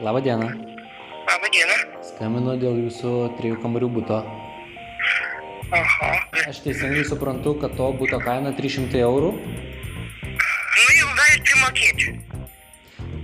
[0.00, 0.46] Labą dieną.
[1.28, 1.76] Labą dieną.
[2.04, 4.18] Skambinu dėl jūsų trijų kambarių būto.
[5.72, 6.10] Aha.
[6.50, 9.30] Aš teisingai suprantu, kad to būto kaina 300 eurų.
[10.76, 12.12] Nu jau galite primokėti.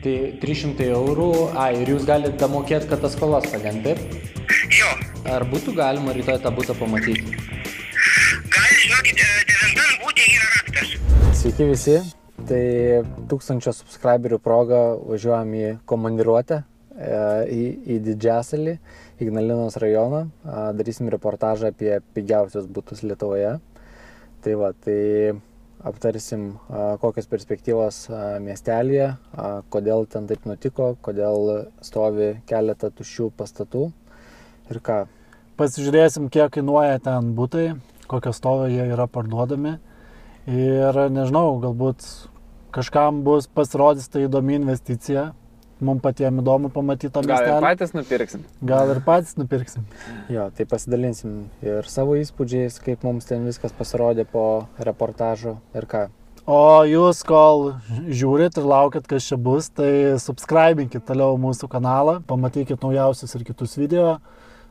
[0.07, 0.15] Tai
[0.47, 4.33] 300 eurų, a, ir jūs galite damokėti, kad tas skolas padengti, taip?
[4.73, 4.89] Jo.
[5.29, 7.37] Ar būtų galima rytoj tą būtą pamatyti?
[8.49, 10.99] Gali, žinokit, e, devintam būti yra raktas.
[11.45, 12.01] Sveiki visi.
[12.43, 12.65] Tai
[13.31, 16.65] tūkstančio subscriberių proga važiuojam į komandiruotę
[17.03, 17.63] į,
[17.95, 18.77] į Didžiasalį,
[19.23, 20.27] Ignalinos rajoną.
[20.79, 23.57] Darysim reportažą apie pigiausius būtus Lietuvoje.
[24.43, 24.99] Tai va, tai
[25.87, 26.53] aptarsim,
[27.03, 28.05] kokios perspektyvos
[28.43, 29.13] miestelėje,
[29.75, 33.89] kodėl ten taip nutiko, kodėl stovi keletą tuščių pastatų
[34.71, 34.99] ir ką.
[35.59, 37.73] Pasižiūrėsim, kiek kainuoja ten būtai,
[38.11, 39.77] kokios stovio jie yra parduodami.
[40.51, 42.07] Ir nežinau, galbūt
[42.75, 45.31] kažkam bus pasirodys tai įdomi investicija.
[45.83, 47.63] Mums patiems įdomu pamatyti tą Gal ir miestelį.
[47.67, 48.43] patys nupirksim.
[48.63, 49.87] Gal ir patys nupirksim.
[50.31, 51.33] Jo, tai pasidalinsim
[51.65, 56.05] ir savo įspūdžiais, kaip mums ten viskas pasirodė po reportažo ir ką.
[56.47, 57.73] O jūs, kol
[58.11, 63.77] žiūrit ir laukit, kas čia bus, tai subscribinkit toliau mūsų kanalą, pamatykit naujausius ir kitus
[63.79, 64.17] video.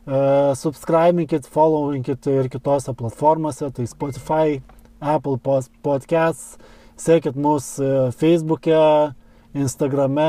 [0.02, 4.60] Uh, subscribinkit, followinkit ir kitose platformose, tai Spotify,
[5.00, 5.38] Apple
[5.82, 6.58] Podcasts,
[6.96, 9.14] sekit mus e, Facebook'e,
[9.54, 10.26] Instagrame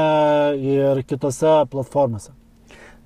[0.59, 2.31] ir kitose platformose.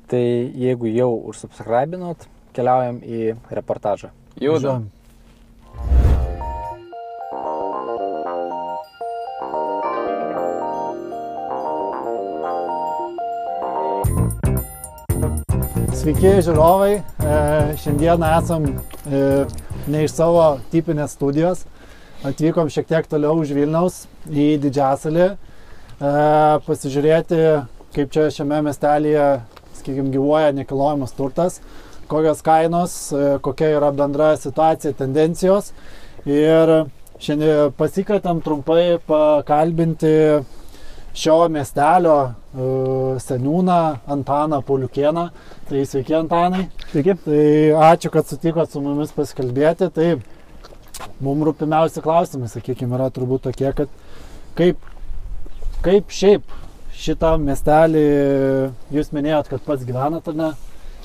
[0.07, 0.23] Tai
[0.57, 4.13] jeigu jau užsubscribinot, keliaujam į reportažą.
[4.39, 4.87] Judam.
[4.87, 4.93] Važiuojam.
[15.97, 18.65] Sveiki žiūrovai, E, šiandieną esam
[19.11, 19.19] e,
[19.91, 21.65] ne iš savo tipinės studijos,
[22.27, 25.25] atvykom šiek tiek toliau už Vilniaus į Didžiasalį,
[25.99, 27.41] pasižiūrėti,
[27.95, 29.27] kaip čia šiame miestelėje,
[29.79, 31.61] sakykime, gyvuoja nekilnojamas turtas,
[32.07, 35.71] kokios kainos, e, kokia yra bendra situacija, tendencijos.
[36.27, 36.89] Ir
[37.23, 40.13] šiandien pasikvietėm trumpai pakalbinti
[41.17, 42.67] šio miestelio e,
[43.23, 43.79] seniūną
[44.13, 45.29] Antaną Pauliukieną.
[45.67, 46.67] Tai sveiki Antanai.
[46.91, 47.15] Sveiki.
[47.25, 47.45] Tai
[47.89, 49.89] ačiū, kad sutikot su mumis pasikalbėti.
[49.95, 50.11] Tai
[51.23, 53.89] mums rūpimiausi klausimai, sakykime, yra turbūt tokie, kad
[54.57, 54.85] kaip,
[55.87, 56.43] kaip šiaip
[56.97, 58.01] šitą miestelį
[58.91, 60.51] jūs minėjot, kad pats gyvenat ar ne.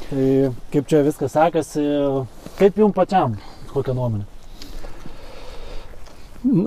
[0.09, 0.27] Tai
[0.73, 1.83] kaip čia viskas sekasi,
[2.59, 3.37] kaip jums pačiam,
[3.71, 4.27] kokia nuomonė?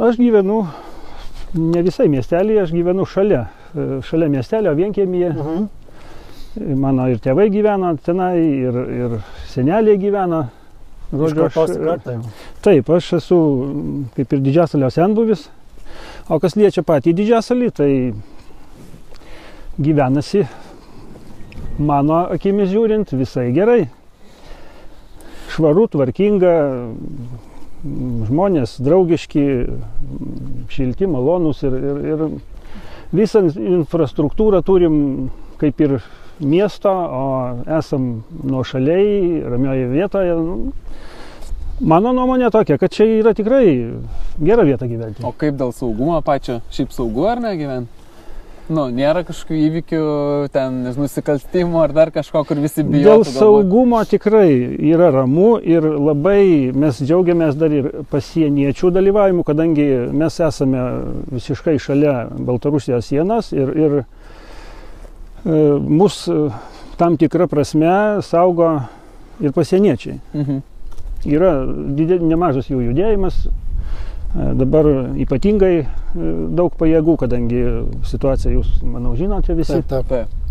[0.07, 0.61] Aš gyvenu
[1.59, 3.41] ne visai miestelėje, aš gyvenu šalia.
[3.75, 5.33] e, Šalia miestelio vienkėmėje.
[5.35, 5.65] Mhm.
[6.79, 9.17] Mano ir tėvai gyveno tenai, ir, ir
[9.51, 10.45] seneliai gyveno.
[11.91, 12.23] Kartą jau.
[12.63, 13.39] Taip, aš esu
[14.15, 15.49] kaip ir didžiasalio senbuvis.
[16.25, 17.89] O kas liečia patį didžiasalį, tai
[19.77, 20.41] gyvenasi
[21.77, 23.83] mano akimis žiūrint visai gerai.
[25.53, 26.55] Švaru, tvarkinga,
[28.31, 29.45] žmonės draugiški,
[30.73, 32.25] šilti, malonūs ir, ir, ir
[33.15, 34.95] visą infrastruktūrą turim
[35.61, 35.99] kaip ir
[36.41, 37.25] miesto, o
[37.77, 40.33] esam nuo šaliai, ramioje vietoje.
[40.41, 40.73] Nu,
[41.83, 43.65] Mano nuomonė tokia, kad čia yra tikrai
[44.39, 45.25] gera vieta gyventi.
[45.27, 46.61] O kaip dėl saugumo pačio?
[46.71, 48.03] Šiaip saugu ar ne gyventi?
[48.65, 50.05] Nu, nėra kažkokių įvykių,
[50.53, 53.19] ten, nusikaltimų ar dar kažko, kur visi bijo.
[53.19, 54.47] Dėl saugumo tikrai
[54.89, 59.85] yra ramu ir labai mes džiaugiamės dar ir pasieniečių dalyvavimu, kadangi
[60.15, 60.81] mes esame
[61.35, 64.05] visiškai šalia Baltarusijos sienos ir, ir e,
[65.85, 66.47] mus e,
[66.97, 68.79] tam tikrą prasme saugo
[69.43, 70.17] ir pasieniečiai.
[70.33, 70.63] Mhm.
[71.25, 71.51] Yra
[71.97, 74.89] didė, nemažas jų judėjimas, e, dabar
[75.25, 75.85] ypatingai e,
[76.57, 77.61] daug pajėgų, kadangi
[78.07, 79.79] situaciją jūs, manau, žinote visi.
[79.81, 80.09] Taip, taip.
[80.11, 80.41] Taip.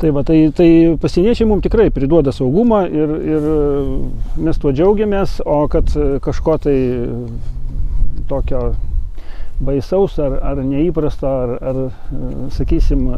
[0.00, 3.48] Tai, va, tai, tai pasieniečiai mums tikrai priduoda saugumą ir, ir
[4.40, 5.92] mes tuo džiaugiamės, o kad
[6.24, 6.76] kažko tai
[8.30, 8.70] tokio
[9.60, 13.10] baisaus ar, ar neįprasto, ar, ar sakysim,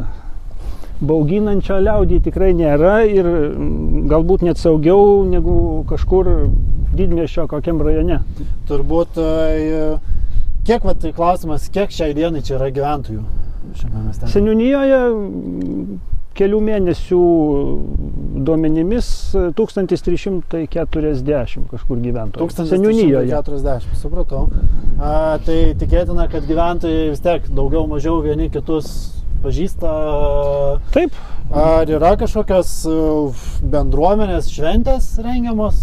[1.07, 5.57] bauginančio liaudį tikrai nėra ir mm, galbūt net saugiau negu
[5.91, 6.31] kažkur
[6.97, 8.21] didmiešio kokiam rajone.
[8.69, 9.23] Turbūt, e,
[10.69, 13.23] kiek, va, tai klausimas, kiek šiai dienai čia yra gyventojų
[13.79, 14.25] šiame mieste?
[14.33, 16.01] Seniūnijoje mm,
[16.39, 17.23] kelių mėnesių
[18.47, 19.07] duomenimis
[19.59, 22.49] 1340 kažkur gyventojų.
[22.57, 23.29] Seniūnijoje.
[23.29, 24.43] 1340, supratau.
[24.99, 28.87] A, tai tikėtina, kad gyventojai vis tiek daugiau mažiau vieni kitus
[29.43, 29.93] pažįsta.
[30.95, 31.17] Taip,
[31.53, 32.93] Ar yra kažkokios e,
[33.69, 35.83] bendruomenės šventės rengiamos?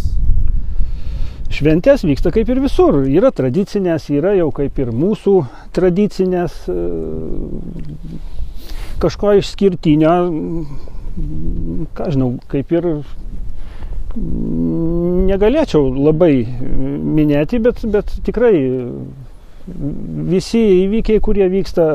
[1.54, 3.04] Šventės vyksta kaip ir visur.
[3.06, 5.36] Yra tradicinės, yra jau kaip ir mūsų
[5.78, 6.56] tradicinės.
[6.74, 6.74] e,
[9.00, 10.16] kažko išskirtinio,
[11.94, 12.90] ką žinau, kaip ir
[15.30, 18.56] negalėčiau labai minėti, bet, bet tikrai
[20.30, 21.86] visi įvykiai, kurie vyksta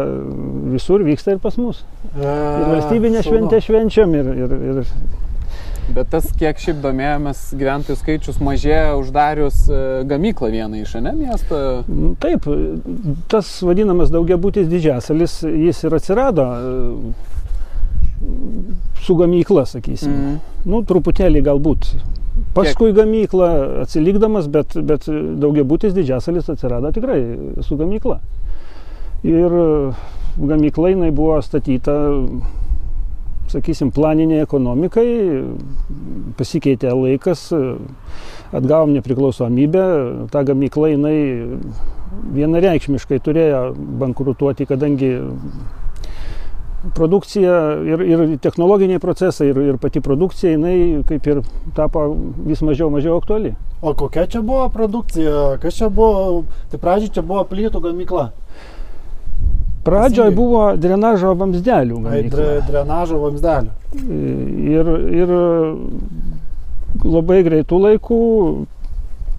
[0.74, 1.84] visur, vyksta ir pas mus.
[2.14, 4.82] Ir valstybinė šventė švenčiam, ir, ir, ir
[5.92, 11.58] Bet tas, kiek šiaip domėjomės, gyventojų skaičius mažėja uždarius e, gamyklą vieną iš, ne, miesto.
[11.90, 12.48] Nu, Taip,
[13.28, 17.12] tas vadinamas daugiabutis didžiasalis, jis ir atsirado e,
[19.04, 20.14] su gamykla, sakysim.
[20.14, 20.38] Mhm.
[20.72, 21.92] Nu, truputėlį galbūt.
[22.54, 23.48] Paskui gamykla
[23.84, 25.06] atsilikdamas, bet, bet
[25.42, 27.20] daugiabutis didžiasalis atsirado tikrai
[27.62, 28.18] su gamykla.
[29.24, 29.54] Ir
[30.36, 31.94] gamykla jinai buvo statyta,
[33.54, 35.06] sakysim, planiniai ekonomikai,
[36.38, 37.46] pasikeitė laikas,
[38.54, 39.86] atgavom nepriklausomybę,
[40.34, 41.18] ta gamykla jinai
[42.34, 43.62] vienareikšmiškai turėjo
[44.02, 45.14] bankrutuoti, kadangi
[46.94, 47.54] produkcija
[47.86, 51.42] ir, ir technologiniai procesai, ir, ir pati produkcija, jinai kaip ir
[51.76, 52.06] tapo
[52.46, 53.54] vis mažiau, mažiau aktuali.
[53.82, 55.58] O kokia čia buvo produkcija?
[55.62, 56.44] Kas čia buvo?
[56.72, 58.30] Tai pradžiai čia buvo plytų gamykla.
[59.84, 63.74] Pradžioje buvo drenažo vamzdelių Ai, dre, drenažo vamzdelių.
[64.72, 65.34] Ir, ir
[67.04, 68.20] labai greitų laikų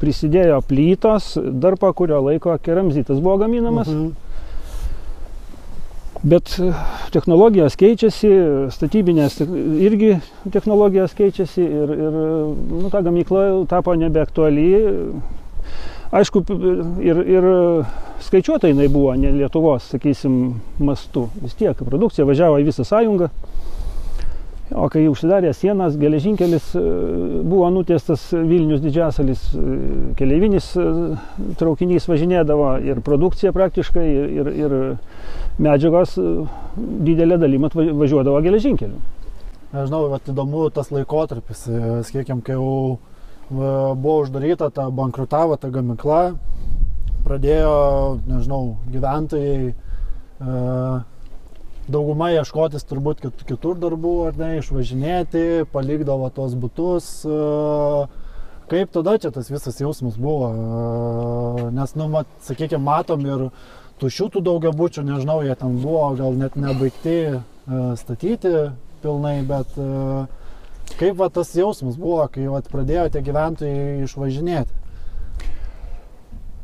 [0.01, 1.33] prisidėjo plytos,
[1.63, 3.89] dar po kurio laiko keramzitas buvo gaminamas.
[3.89, 4.24] Mhm.
[6.25, 6.71] Bet e,
[7.13, 8.29] technologijos keičiasi,
[8.73, 10.15] statybinės irgi
[10.53, 14.65] technologijos keičiasi ir, ir nu, ta gamykla tapo nebeaktuali.
[16.15, 16.41] Aišku,
[17.03, 17.47] ir, ir
[18.25, 21.27] skaičiuota jinai buvo, ne Lietuvos, sakysim, mastu.
[21.41, 23.29] Vis tiek produkcija važiavo į visą sąjungą.
[24.73, 26.81] O kai užsidarė sienas, geležinkelis e,
[27.45, 29.73] buvo nutiestas Vilnius didžiasalis, e,
[30.17, 30.85] keleivinis e,
[31.59, 34.05] traukinys važinėdavo ir produkcija praktiškai,
[34.39, 34.75] ir, ir,
[35.61, 36.17] medžiagos
[37.05, 38.97] didelė dalim važiuodavo geležinkeliu.
[39.75, 41.67] Nežinau, bet įdomu tas laikotarpis,
[42.09, 42.97] sakykime, kai jau
[43.51, 46.21] buvo uždaryta, ta bankrutavo ta gamykla,
[47.27, 47.75] pradėjo,
[48.25, 49.75] nežinau, gyventojai
[51.91, 57.09] dauguma ieškotis turbūt kit, kitur darbų, ar ne, išvažinėti, palikdavo tos būtus.
[57.27, 57.39] E,
[58.71, 60.51] kaip tada čia tas visas jausmas buvo?
[61.75, 63.49] Nes, nu, mat, sakykime, matom ir
[64.01, 67.19] tuščių tų daugiabučių, nežinau, jie ten buvo gal net nebaigti
[67.99, 68.55] statyti
[69.03, 69.77] pilnai, bet
[70.99, 74.84] kaip va, tas jausmas buvo, kai va, pradėjo tie gyventojai išvažinėti?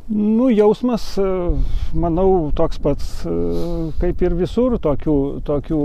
[0.10, 1.24] Nu, jausmas, e,
[1.94, 3.34] manau, toks pats e,
[4.02, 5.18] kaip ir visur tokių,
[5.48, 5.82] tokių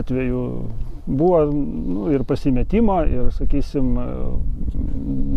[0.00, 0.46] atvejų.
[1.02, 4.04] Buvo nu, ir pasimetimo, ir, sakysim, e,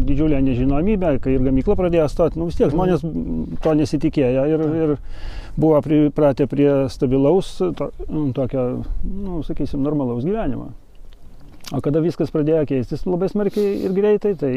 [0.10, 3.06] didžiulė nežinomybė, kai ir gamykla pradėjo stoti, nu vis tiek žmonės
[3.64, 4.96] to nesitikėjo ir, ir
[5.58, 7.90] buvo pripratę prie stabilaus, to,
[8.38, 8.66] tokio,
[9.06, 10.74] nu, sakysim, normalaus gyvenimo.
[11.74, 14.54] O kada viskas pradėjo keistis labai smarkiai ir greitai, tai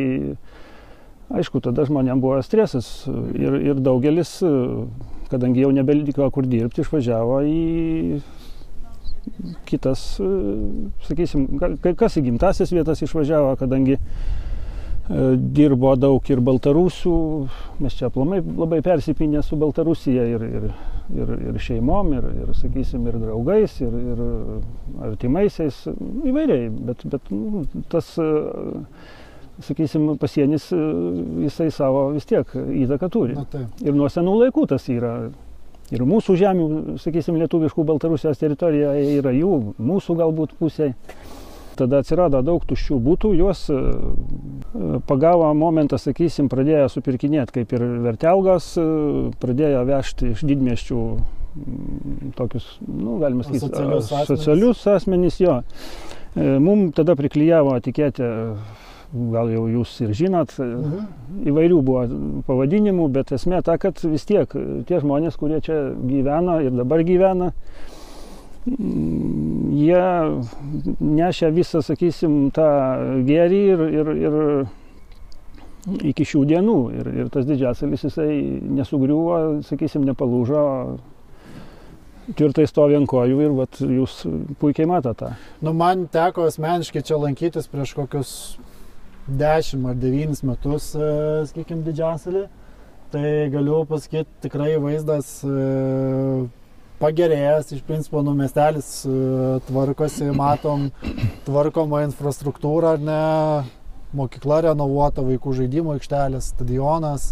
[1.34, 2.88] aišku, tada žmonėms buvo stresas
[3.36, 4.38] ir, ir daugelis,
[5.28, 8.20] kadangi jau nebeliko kur dirbti, išvažiavo į
[9.68, 10.02] kitas,
[11.04, 11.46] sakysim,
[11.82, 14.00] kai kas į gimtasias vietas išvažiavo, kadangi e,
[15.36, 17.18] dirbo daug ir baltarusių,
[17.82, 20.66] mes čia aplamai labai persipinę su Baltarusija ir, ir,
[21.12, 24.24] ir, ir šeimom, ir, ir, sakysim, ir draugais, ir, ir
[25.10, 25.84] artimaisiais,
[26.32, 28.30] įvairiai, bet, bet nu, tas, e,
[29.64, 30.78] sakysim, pasienis, e,
[31.46, 33.36] jisai savo vis tiek įtaką turi.
[33.38, 33.82] Na, taip.
[33.84, 35.14] Ir nuo senų laikų tas yra.
[35.94, 36.68] Ir mūsų žemių,
[37.00, 40.92] sakysim, lietuviškų Baltarusijos teritorijoje yra jų, mūsų galbūt pusėje.
[41.78, 43.78] Tada atsirado daug tuščių būtų, juos e,
[45.06, 48.86] pagavo momentą, sakysim, pradėjo supirkinėti kaip ir vertelgas, e,
[49.40, 54.10] pradėjo vežti iš didmieščių mm, tokius, nu, galima sakyti, asmenis.
[54.32, 55.60] socialius asmenys jo.
[56.38, 58.28] Mums tada priklyjavo etiketę,
[59.12, 61.06] gal jau jūs ir žinot, Mhm.
[61.48, 62.02] įvairių buvo
[62.46, 64.48] pavadinimų, bet esmė ta, kad vis tiek
[64.86, 67.52] tie žmonės, kurie čia gyvena ir dabar gyvena,
[68.68, 70.02] jie
[71.00, 72.68] nešia visą, sakysim, tą
[73.28, 74.36] gėrį ir, ir, ir
[76.10, 76.78] iki šių dienų.
[77.00, 78.32] Ir, ir tas didžiasalis jisai
[78.76, 80.64] nesugriuvo, sakysim, nepalūžo,
[82.36, 84.20] tvirtai stovi ant kojų ir vat, jūs
[84.60, 85.30] puikiai matote tą.
[85.64, 88.32] Nu, man teko asmeniškai čia lankytis prieš kokius
[89.28, 91.08] 10 ar 9 metus, e,
[91.50, 92.46] sakykime, didžiasalį.
[93.12, 96.46] Tai galiu pasakyti, tikrai vaizdas e,
[97.00, 99.12] pagerėjęs, iš principo, nu, miestelis e,
[99.68, 100.88] tvarkosi, matom
[101.46, 103.22] tvarkomą infrastruktūrą, ar ne,
[104.16, 107.30] mokykla renovuota, vaikų žaidimo aikštelės, stadionas.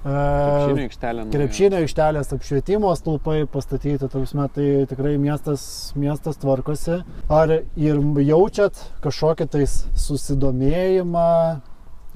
[0.00, 1.24] Krepšinio aikštelė.
[1.34, 7.02] krepšinio aikštelės apšvietimo stulpai pastatyti, ta prasme, tai tikrai miestas, miestas tvarkosi.
[7.28, 11.28] Ar ir jaučiat kažkokį tais susidomėjimą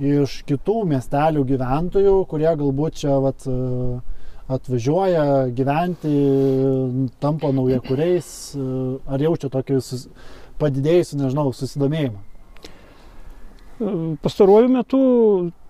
[0.01, 3.45] iš kitų miestelių gyventojų, kurie galbūt čia vat,
[4.49, 6.17] atvažiuoja gyventi,
[7.21, 8.29] tampa naujakuriais,
[9.05, 10.09] ar jaučia tokį sus...
[10.59, 12.21] padidėjusių, nežinau, susidomėjimą?
[14.25, 15.01] Pastaruoju metu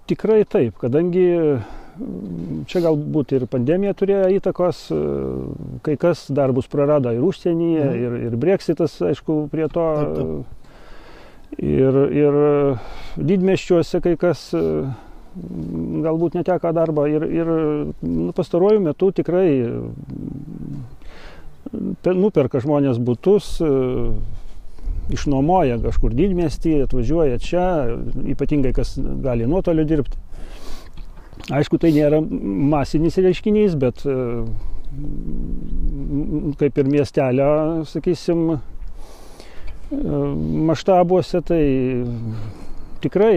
[0.07, 1.27] tikrai taip, kadangi
[2.67, 4.99] čia galbūt ir pandemija turėjo įtakos, e,
[5.87, 8.03] kai kas darbus prarado ir užsienyje, Mhm.
[8.05, 9.87] ir, ir breksitas, aišku, prie to.
[9.95, 10.61] Taip, taip.
[11.63, 12.35] Ir, ir
[13.17, 14.63] didmeščiuose kai kas e,
[16.03, 17.47] galbūt neteko darbo ir, ir
[18.03, 19.63] nu, pastaruoju metu tikrai
[22.03, 23.71] pe- nuperka žmonės būtus, e,
[25.15, 27.65] išnuomoja kažkur didmestį, atvažiuoja čia,
[28.35, 30.17] ypatingai kas gali nuotoliu dirbti.
[31.53, 34.15] Aišku, tai nėra masinis reiškinys, bet e,
[36.61, 37.49] kaip ir miestelio,
[37.91, 38.61] sakysim, e,
[40.71, 41.61] maštabuose, tai
[43.05, 43.35] tikrai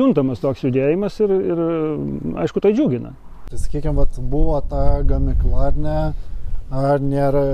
[0.00, 1.62] juntamas toks judėjimas ir, ir
[2.40, 3.12] aišku, tai džiugina.
[3.50, 6.00] Tai sakykime, buvo ta gamykla ar ne,
[6.70, 7.44] ar nėra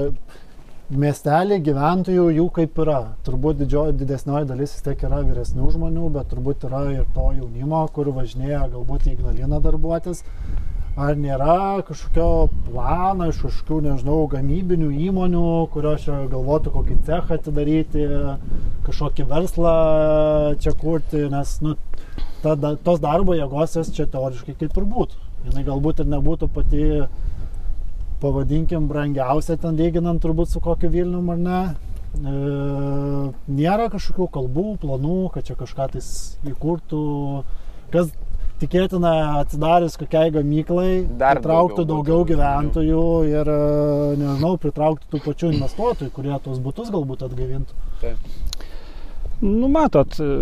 [0.94, 3.00] miestelį gyventojų jų kaip yra.
[3.26, 7.82] Turbūt didžioji, didesnioji dalis vis tiek yra vyresnių žmonių, bet turbūt yra ir to jaunimo,
[7.94, 10.22] kur važinėja galbūt į Ignaliną darbuotis.
[10.96, 18.06] Ar nėra kažkokio plano iš kažkokių, nežinau, gamybinių įmonių, kurios čia galvotų kokį cechą atidaryti,
[18.86, 19.74] kažkokį verslą
[20.62, 21.74] čia kurti, nes, nu,
[22.40, 25.20] ta, tos darbo jėgos jos čia teoriškai kaip ir būtų.
[25.50, 26.86] Jis galbūt ir nebūtų pati,
[28.20, 31.60] pavadinkim, brangiausia ten lyginant turbūt su kokiu Vilnium ar ne.
[32.16, 32.36] E,
[33.52, 36.08] nėra kažkokių kalbų, planų, kad čia kažką tais
[36.48, 37.02] įkurtų,
[37.92, 38.08] kas
[38.62, 43.04] tikėtina atsidarius kokiai gamyklai, Dar pritrauktų daugiau daugiau, būtų gyventojų
[43.34, 48.16] ir, e, nežinau, pritrauktų tų pačių investuotojų, kurie tuos būtus galbūt atgaivintų.
[49.44, 50.32] Nu, matot, e,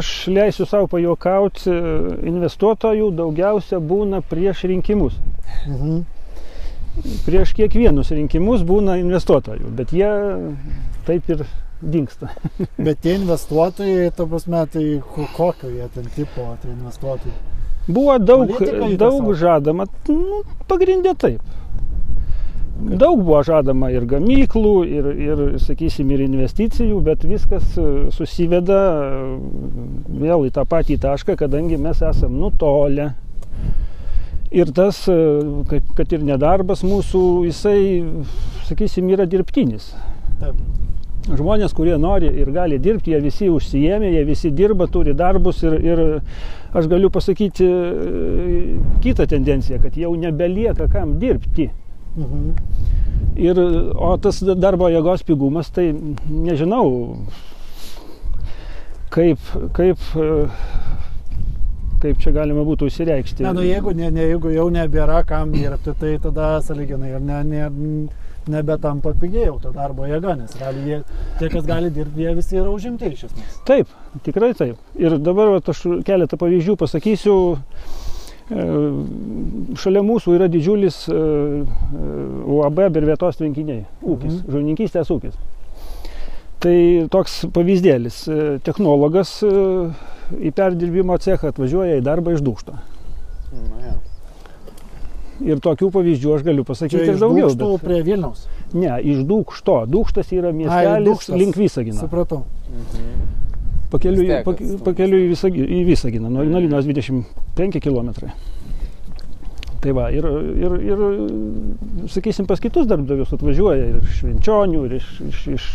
[0.00, 1.68] aš leisiu savo pajokauti,
[2.32, 5.20] investuotojų daugiausia būna prieš rinkimus.
[5.66, 6.04] Mhm.
[7.26, 10.08] Prieš kiekvienus rinkimus būna investuotojų, bet jie
[11.04, 11.42] taip ir
[11.82, 12.30] dinksta.
[12.86, 17.36] Bet tie investuotojai, ta prasme, tai ko- kokio jie ten tipo, tai investuotojai.
[17.86, 21.44] Buvo daug, Politikai daug žadama, nu, pagrindė taip.
[22.76, 29.20] Daug buvo žadama ir gamyklų, ir, ir, sakysim, ir investicijų, bet viskas e, susiveda e,
[30.24, 33.12] vėl į tą patį tašką, kadangi mes esam nutolę.
[34.54, 35.16] Ir tas, e,
[35.70, 37.78] kad, kad ir nedarbas mūsų, jisai,
[38.68, 39.90] sakysim, yra dirbtinis.
[40.40, 40.58] Taip.
[41.26, 45.74] Žmonės, kurie nori ir gali dirbti, jie visi užsijėmė, jie visi dirba, turi darbus ir,
[45.82, 46.02] ir
[46.76, 48.60] aš galiu pasakyti e,
[49.02, 51.66] kitą tendenciją, kad jau nebelieka kam dirbti.
[52.14, 52.46] Mhm.
[53.42, 53.58] Ir,
[53.98, 55.90] o tas darbo jėgos pigumas, tai
[56.30, 56.86] nežinau,
[59.12, 59.42] kaip,
[59.76, 60.46] kaip, e,
[62.02, 63.42] kaip čia galima būtų išsireikšti.
[63.46, 67.42] Ne, nu jeigu, ne, ne, jeigu jau nebėra kam dirbti, tai tada saliginai ir ne,
[67.44, 67.68] ne,
[68.48, 70.52] nebetampa pigiai jau ta darbo jėga, nes
[70.86, 71.00] jie,
[71.40, 73.56] tie, kas gali dirbti, jie visi yra užimti iš esmės.
[73.66, 73.90] Taip,
[74.26, 74.76] tikrai taip.
[74.94, 77.36] Ir dabar vat, aš keletą pavyzdžių pasakysiu.
[78.46, 78.64] E,
[79.82, 82.10] Šalia mūsų yra didžiulis e, e,
[82.46, 83.82] UAB Bervietos tvenkiniai.
[84.06, 84.52] Ūkis, Mhm.
[84.52, 85.34] žuvininkystės ūkis.
[86.66, 88.18] Tai toks pavyzdėlis.
[88.26, 89.50] E, Technologas e,
[90.48, 92.74] į perdirbimo cechą atvažiuoja į darbą iš dūšto.
[93.54, 93.94] Na, ja.
[95.46, 97.52] Ir tokių pavyzdžių aš galiu pasakyti Čia ir iš daugiau.
[97.52, 97.84] Dūkštų Bet...
[97.86, 98.46] prie Vilniaus.
[98.74, 99.78] Ne, iš dūkšto.
[99.92, 101.38] Dūkštas yra miestelis Dūkštas.
[101.38, 102.00] link Visagino.
[102.02, 102.42] Supratau.
[102.72, 103.34] Mhm.
[103.86, 108.10] Tiek pak, pakeliui į Visagi- į Visaginą, nuo Ignalinos 25 km.
[109.80, 110.26] Tai va, ir,
[110.58, 111.04] ir, ir,
[112.10, 115.68] sakysim, pas kitus darbdavius atvažiuoja ir iš Švenčionių, ir iš, iš, iš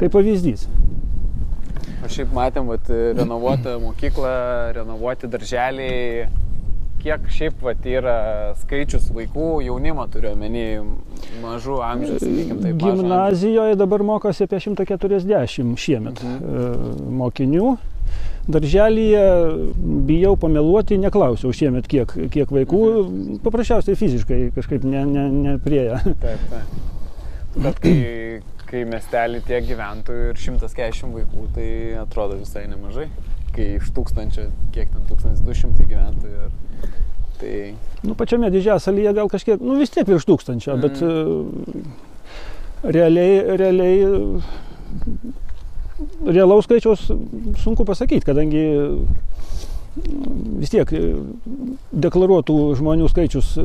[0.00, 0.66] kaip pavyzdys.
[2.04, 2.88] O šiaip matėm, vat,
[3.18, 4.34] renovuotą mokyklą,
[4.78, 6.28] renovuoti darželiai.
[6.98, 8.14] Kiek šiaip vat, yra
[8.58, 10.64] skaičius vaikų, jaunimo turiu omeny,
[11.44, 12.74] mažų sakykime, taip.
[12.74, 12.96] mažo amžiaus.
[12.98, 16.34] Gimnazijoje dabar mokosi apie 140 šiemet Mhm.
[16.42, 17.76] e, mokinių.
[18.48, 19.22] Darželyje
[20.08, 23.38] bijau pameluoti, neklausiau šiemet kiek, kiek vaikų, Mhm.
[23.44, 26.00] paprasčiausiai fiziškai kažkaip ne, ne, neprieja.
[26.02, 27.62] Taip, taip.
[27.62, 27.94] Bet kai,
[28.68, 31.68] kai miestelį tiek gyventojų ir 140 vaikų, tai
[32.02, 33.08] atrodo visai nemažai.
[33.56, 36.38] Kai iš tūkstančio, kiek ten 1200 gyventojų.
[36.44, 36.50] Ir,
[37.40, 37.54] tai
[38.04, 40.80] Nu, pačiame didžiasalyje gal kažkiek, nu vis tiek virš tūkstančio, Mhm.
[40.84, 41.04] bet e,
[42.92, 43.96] realiai, realiai
[46.28, 47.08] realaus skaičiaus
[47.64, 48.62] sunku pasakyti, kadangi
[49.96, 51.02] vis tiek e,
[52.04, 53.64] deklaruotų žmonių skaičius e,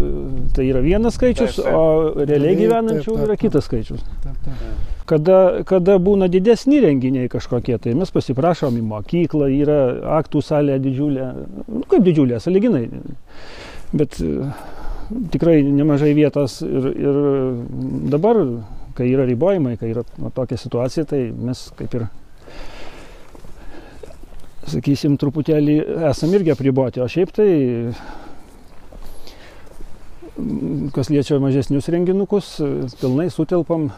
[0.56, 1.78] tai yra vienas skaičius, Taip, taip.
[1.78, 3.44] o realiai gyvenančių taip, taip, yra taip.
[3.46, 4.06] kitas skaičius.
[4.24, 4.92] Taip, taip.
[5.10, 9.80] Kada, kada būna didesni renginiai kažkokie, tai mes pasiprašom į mokyklą, yra
[10.20, 11.28] aktų salė didžiulė,
[11.68, 12.86] nu, kaip didžiulė, saliginai.
[13.94, 14.50] Bet e,
[15.34, 17.22] tikrai nemažai vietos ir, ir
[18.14, 18.40] dabar,
[18.98, 22.08] kai yra ribojimai, kai yra tokia situacija, tai mes kaip ir,
[24.72, 25.78] sakysim, truputėlį
[26.10, 27.48] esam irgi apriboti, o šiaip tai
[30.38, 32.56] mm, kas liečia mažesnius renginukus,
[33.02, 33.90] pilnai sutelpam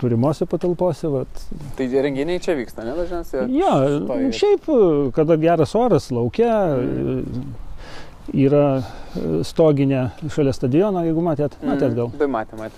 [0.00, 1.08] turimose patalpose.
[1.08, 1.44] Vat.
[1.78, 3.46] Tai renginiai čia vyksta, ne dažniausiai?
[3.56, 4.32] Ja, Stoji.
[4.36, 4.68] šiaip,
[5.16, 7.46] kada geras oras laukia, Mhm.
[8.34, 8.82] yra
[9.46, 12.10] stoginė šalia stadiono, jeigu matėt, matėt gal.
[12.18, 12.74] Tai matė, matė.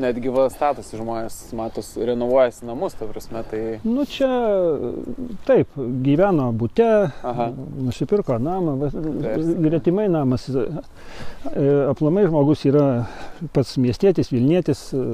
[0.00, 3.60] Netgi va statosi žmonės, matos, renovuojasi namus, ta prasme, tai...
[3.84, 4.28] Nu čia
[5.44, 6.88] taip, gyveno būte,
[7.28, 7.50] Aha.
[7.84, 8.88] nusipirko namą, va,
[9.66, 10.48] gretimai namas.
[10.48, 12.86] e, Aplamai žmogus yra
[13.52, 15.04] pats miestietis, Vilnietis, e,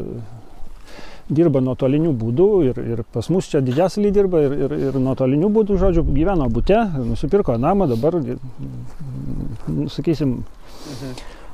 [1.28, 5.76] dirba nuotoliniu būdu ir, ir pas mus čia didžiasalį dirba ir, ir, ir nuotoliniu būdu,
[5.80, 10.38] žodžiu, gyveno būte, nusipirko namą, dabar, mm, sakysim,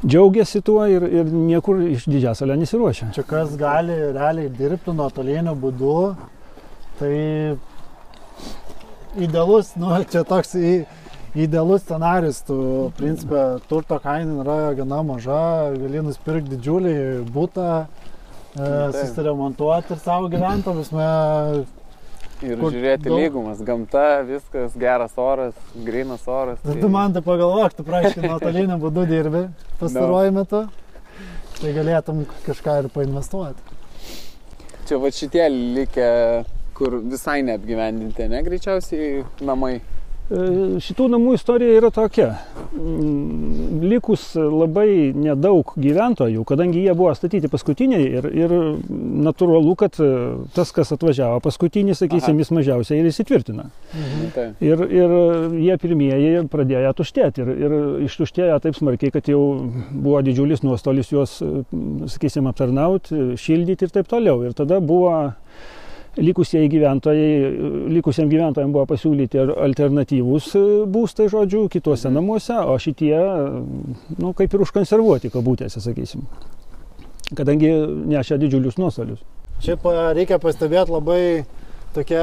[0.07, 3.11] džiaugiasi tuo ir, ir niekur iš didžiasalio nesiruošia.
[3.17, 5.95] Čia kas gali realiai dirbti nuotoliniu būdu,
[7.01, 7.15] tai
[9.17, 10.75] idealus, nu, čia toks į,
[11.47, 12.59] idealus scenarius, tu,
[12.99, 15.45] principė, turto kaina yra gana maža,
[15.79, 16.97] gali nusipirkti didžiulį
[17.35, 18.69] būtą, e,
[18.99, 21.09] susiremontuoti ir savo gyventi, prasme,
[22.45, 25.55] Ir Kur žiūrėti daug- lygumas, gamta, viskas, geras oras,
[25.87, 26.59] grinas oras.
[26.65, 29.47] Tai tu man tai pagalvok, tu praškai nuotoliniu būdu dirbi
[29.81, 30.61] pastaruoju metu,
[31.61, 33.73] tai galėtum kažką ir painvestuoti.
[34.85, 36.09] Čia va šitie likę,
[36.77, 39.79] kur visai neapgyvendinti, ne, greičiausiai namai.
[40.33, 42.31] E, Šitų namų istorija yra tokia.
[42.73, 48.55] Mm, Likus labai nedaug gyventojų, kadangi jie buvo statyti paskutiniai ir, ir
[49.27, 50.09] natūralu, kad e,
[50.57, 53.69] tas, kas atvažiavo paskutinis, sakysim, jis mažiausiai ir įsitvirtina.
[54.35, 54.49] Tai.
[54.65, 55.15] Ir, ir
[55.61, 59.43] jie pirmieji pradėjo tuštėti ir, ir ištuštėjo taip smarkiai, kad jau
[59.93, 61.37] buvo didžiulis nuostolis juos,
[62.17, 64.41] sakysim, aptarnauti, šildyti ir taip toliau.
[64.49, 65.13] Ir tada buvo
[66.17, 67.31] likusieji gyventojai,
[67.95, 73.15] likusiems gyventojams buvo pasiūlyti alternatyvūs e, būstai, žodžiu, kituose namuose, o šitie,
[74.21, 76.27] nu, kaip ir užkonservuoti, kabutėse, sakysim.
[77.35, 77.73] Kadangi
[78.13, 79.25] nešia didžiulius nuostolius.
[79.65, 81.23] Šiaip reikia pastebėti labai
[81.97, 82.23] tokie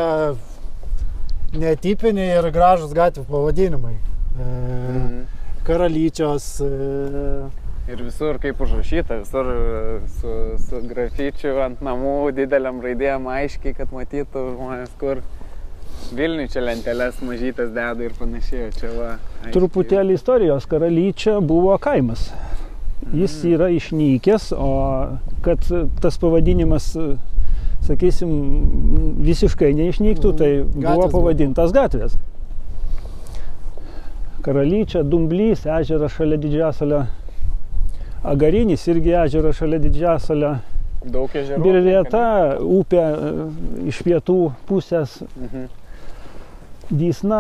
[1.58, 3.96] netipiniai ir gražus gatvių pavadinimai.
[3.98, 4.50] E,
[4.92, 5.26] Mhm.
[5.64, 7.50] Karalyčios, e,
[7.92, 13.92] Ir visur kaip užrašyta, visur e, su, su grafičiu ant namų, dideliam raidėjom aiškiai, kad
[13.92, 15.20] matytų žmonės, kur
[16.16, 18.72] Vilniui čia lentelės mažytas deda ir panašiai.
[18.76, 19.10] Čia va.
[19.16, 19.54] aiškiai.
[19.56, 22.30] Truputėlį istorijos karalyčia buvo kaimas.
[23.16, 24.72] Jis yra išnykęs, o
[25.46, 25.64] kad
[26.04, 26.92] tas pavadinimas,
[27.88, 28.34] sakysim,
[29.26, 31.14] visiškai neišnyktų, tai buvo Gatvės buvo.
[31.16, 32.20] pavadintas gatvės.
[34.46, 37.04] Karalyčia, Dumblys, ežeras šalia Didžiasalio,
[38.24, 40.56] Agarinis irgi ežeras šalia Didžiasalio,
[41.02, 41.64] Daug ežerų.
[41.66, 42.24] Birvieta,
[42.62, 43.30] upė e,
[43.90, 45.70] iš pietų pusės, Mhm.
[46.92, 47.40] Dysna,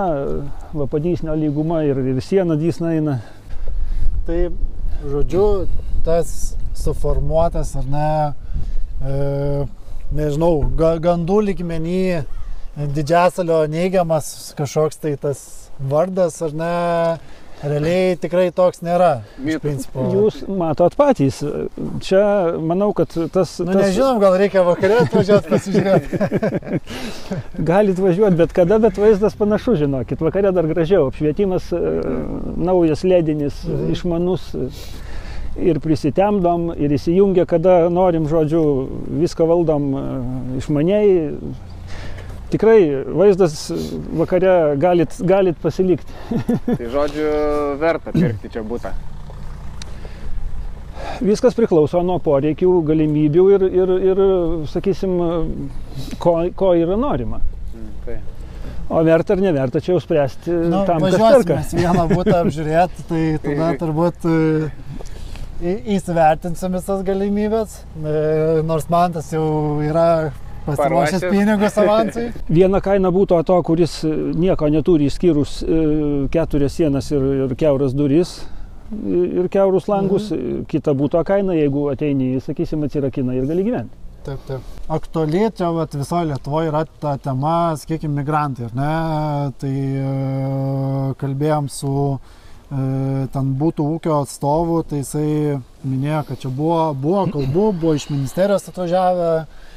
[0.73, 3.19] Vapadysnio lyguma ir, ir siena Dysna eina.
[4.25, 4.49] tai
[5.03, 5.67] žodžiu,
[6.05, 8.33] tas suformuotas ar ne,
[9.03, 9.65] e,
[10.15, 12.23] nežinau, ga, gandų lygmenį
[12.95, 17.17] didžiasalio neigiamas kažkoks tai tas vardas ar ne,
[17.63, 19.21] realiai tikrai toks nėra.
[19.61, 20.05] Principo.
[20.13, 21.41] Jūs matot patys.
[22.05, 22.23] Čia
[22.61, 23.53] manau, kad tas...
[23.61, 26.81] Nu, tas nežinom, gal reikia vakarė atvažiuoti pasižiūrėti.
[27.71, 30.21] Galit važiuoti bet kada, bet vaizdas panašus, žinokit.
[30.23, 31.09] Vakare dar gražiau.
[31.11, 31.81] Apšvietimas e,
[32.57, 33.91] naujas ledinis, Mhm.
[33.93, 34.51] išmanus.
[35.59, 38.61] Ir prisitemdom, ir įsijungia, kada norim, žodžiu,
[39.19, 40.03] viską valdom e,
[40.61, 41.09] išmaniai.
[42.51, 42.79] Tikrai
[43.15, 43.55] vaizdas
[44.19, 46.11] vakare galit, galit pasilikti.
[46.77, 47.29] Tai žodžiu,
[47.79, 48.91] verta pirkti čia būtą.
[51.21, 54.21] Viskas priklauso nuo poreikių, galimybių ir, ir, ir
[54.71, 55.15] sakysim,
[56.21, 57.39] ko, ko yra norima.
[57.73, 58.17] Mm, Tai.
[58.91, 61.59] O verta ar neverta čia jau spręsti Nu, tam, kas perka.
[61.61, 68.15] mes vieną būtą apžiūrėti, tai tada turbūt e, įsivertinsim visas galimybės, E,
[68.65, 69.45] nors man tas jau
[69.85, 70.07] yra
[70.65, 72.29] pasiruošęs pinigus avansui.
[72.59, 75.81] Viena kaina būtų to, kuris e, nieko neturi išskyrus e,
[76.33, 80.29] keturias sienas ir, ir keuras duris e, ir keurus langus.
[80.35, 80.67] Mhm.
[80.71, 84.01] Kita būtų kaina, jeigu ateini, sakysim, atsirakina ir gali gyventi.
[84.21, 84.61] Taip, taip.
[84.87, 88.91] Aktuali čia vat, visoje Lietuvoje yra ta tema, sakykime, migrantai, ar ne?
[89.57, 90.11] Tai e,
[91.17, 92.19] kalbėjom su e,
[93.33, 98.69] ten būtų ūkio atstovų, tai jisai minėjo, kad čia buvo, buvo kalbų, buvo iš ministerijos
[98.69, 99.70] atvažiavę, e,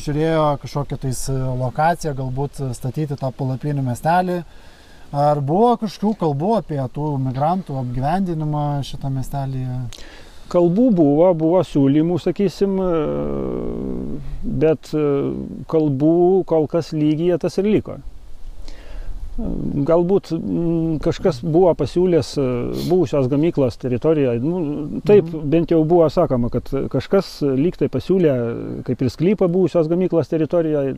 [0.00, 4.42] žiūrėjo kažkokią tais lokaciją, galbūt statyti tą palapinių miestelį.
[5.10, 9.64] Ar buvo kažkokių kalbų apie tų migrantų apgyvendinimą šitą miestelį?
[10.50, 12.86] Kalbų buvo, buvo siūlymų, sakysim, e,
[14.62, 15.02] bet e,
[15.70, 16.14] kalbų
[16.50, 18.00] kol kas lygyje tas ir liko.
[19.88, 22.44] Galbūt mm, kažkas buvo pasiūlęs e,
[22.90, 24.42] buvusios gamyklos teritorijoje.
[24.44, 28.34] Nu, taip, bent jau buvo sakoma, kad kažkas lyg tai pasiūlė
[28.86, 30.96] kaip ir sklypą buvusios gamyklos teritorijoje.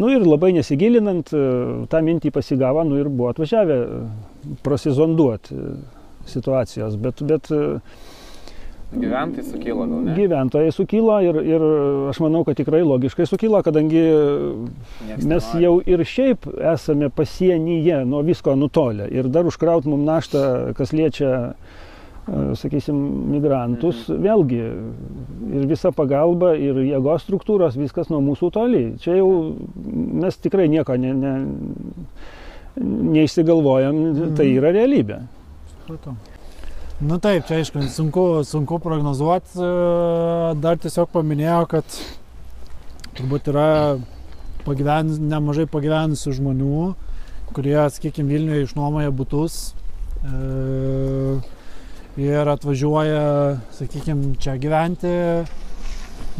[0.00, 1.44] Nu ir labai nesigilinant, e,
[1.92, 4.02] tą mintį pasigavo, nu ir buvo atvažiavę e,
[4.64, 5.60] prasizonduoti
[6.30, 6.96] situacijos.
[7.02, 7.52] Bet, bet
[8.92, 10.12] Gyventojai sukilo gal ne?
[10.14, 11.62] gyventojai sukilo ir, ir
[12.12, 14.02] aš manau, kad tikrai logiškai sukilo, kadangi
[15.08, 20.44] Nieks mes jau ir šiaip esame pasienyje nuo visko nutolę ir dar užkraut mums naštą,
[20.78, 23.00] kas liečia, e, sakysim,
[23.32, 28.84] migrantus, vėlgi ir visa pagalba, ir jėgos struktūros, viskas nuo mūsų toli.
[29.02, 29.28] Čia jau
[30.22, 31.34] mes tikrai nieko ne, ne,
[32.86, 34.00] neišsigalvojam,
[34.38, 35.24] tai yra realybė.
[35.74, 36.14] Supratau.
[36.96, 39.58] Nu taip, čia aišku, sunku, sunku prognozuoti.
[39.60, 41.96] e, Dar tiesiog paminėjau, kad
[43.18, 43.66] turbūt yra
[44.64, 46.86] pagyven, nemažai pagyvenusių žmonių,
[47.52, 49.58] kurie, sakykime, Vilniuje išnuomoja būtus
[50.24, 51.36] e,
[52.24, 53.28] ir atvažiuoja,
[53.76, 55.12] sakykime, čia gyventi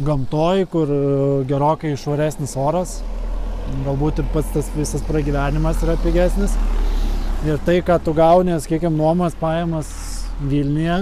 [0.09, 0.97] gamtoj, kur
[1.45, 2.97] gerokai švaresnis oras.
[3.85, 6.57] Galbūt ir pats tas visas pragyvenimas yra pigesnis.
[7.45, 10.97] Ir tai, ką tu gauni, sakykime, nuomas pajamas Vilniuje,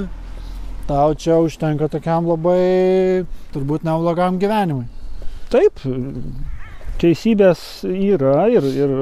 [0.88, 4.86] tau čia užtenka tokiam labai, turbūt neblogam gyvenimui.
[5.52, 5.82] Taip,
[7.02, 8.94] teisybės yra ir, ir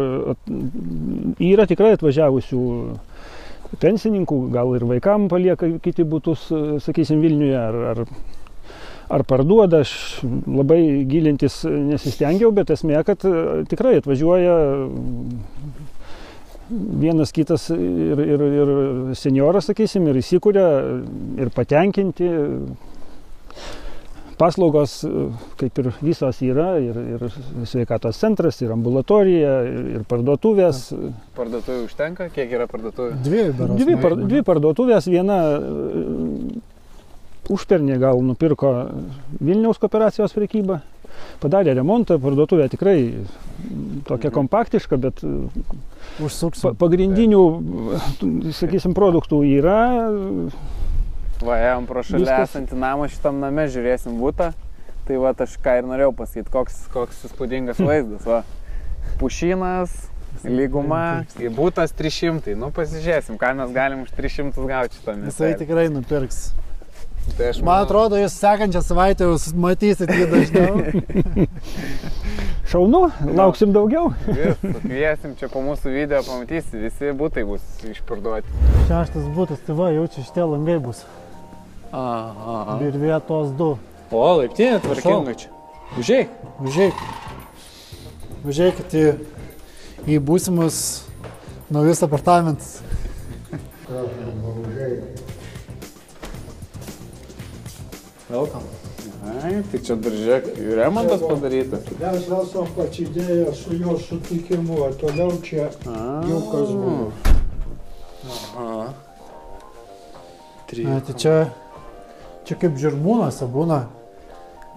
[1.53, 2.63] yra tikrai atvažiavusių
[3.81, 6.47] pensininkų, gal ir vaikam palieka kiti būtus,
[6.85, 8.03] sakysim, Vilniuje ar, ar,
[9.13, 9.83] ar parduoda.
[9.85, 13.21] Aš labai gilintis nesistengiau, bet esmė, kad
[13.69, 14.57] tikrai atvažiuoja
[17.03, 18.71] vienas kitas ir, ir, ir
[19.19, 20.65] senjoras, sakysim, ir įsikūrė
[21.43, 22.29] ir patenkinti.
[24.33, 24.95] Paslaugos
[25.59, 27.25] kaip ir visos yra, ir, ir
[27.69, 30.87] sveikatos centras, ir ambulatorija, ir, ir parduotuvės.
[31.37, 33.19] Parduotuvė užtenka, kiek yra parduotuvė?
[33.23, 36.61] Dvi, berods, Dvi, par, dvi parduotuvės, viena e,
[37.53, 38.73] užpernė gal nupirko
[39.37, 40.81] Vilniaus kooperacijos prekybą,
[41.41, 43.25] padarė remontą, parduotuvė tikrai
[44.07, 44.35] tokia Mhm.
[44.35, 45.21] kompaktiška, bet
[46.19, 46.61] Užsuksim.
[46.61, 47.43] pa, pagrindinių,
[48.53, 49.79] sakysim, produktų yra.
[51.43, 54.53] Va, ėjom pro šalia Viskas- esantį namą šitam name, žiūrėsim būtą.
[55.07, 58.23] Tai va, aš ką ir norėjau pasakyti, koks, koks įspūdingas vaizdas.
[58.25, 58.43] Va.
[59.19, 59.91] Pušynas,
[60.47, 62.55] lyguma, į būtas 300.
[62.55, 66.53] Nu, pasižiūrėsim, ką mes galim už 300 gauti šitą Jisai tikrai nupirks.
[67.37, 71.47] Tai aš Man atrodo, jūs sekančią savaitę jūs matysit jį dažniau.
[72.69, 73.01] Šaunu,
[73.37, 74.11] lauksim daugiau.
[74.27, 78.53] Vis, kviesim čia po mūsų video, pamatysi, visi būtai bus išparduoti.
[78.89, 81.03] Šeštas būtas, tai va, jau čia šitie langai bus.
[81.93, 82.79] Aha.
[82.85, 83.73] Ir vietos du.
[84.09, 85.51] O, laiptinė tvarkinga čia.
[86.01, 86.29] Užėjai.
[86.65, 87.03] Užėjk.
[88.49, 89.03] Užėjkit į,
[90.15, 90.79] į būsimus
[91.73, 92.79] naujus apartamentus.
[98.33, 98.65] Welcome.
[99.43, 101.85] Ai, tai čia dar žiūrėk, remontas padarytas.
[101.99, 107.11] Mes esam pasidėję su jo sutikimu, o toliau čia jau kas buvo.
[108.25, 108.87] Aha.
[110.71, 110.95] Trijų.
[111.05, 111.35] tai čia,
[112.49, 113.83] čia kaip žirmūnuose būna